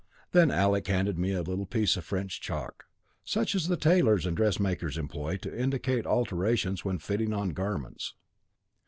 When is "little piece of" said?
1.43-2.03